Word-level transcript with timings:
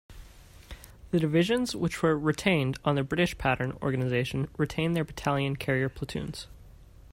The 1.11 1.19
divisions 1.19 1.75
which 1.75 2.01
were 2.01 2.17
retained 2.17 2.79
on 2.83 2.95
the 2.95 3.03
British-pattern 3.03 3.77
organisation 3.83 4.49
retained 4.57 4.95
their 4.95 5.03
battalion 5.03 5.55
carrier 5.55 5.89
platoons. 5.89 6.47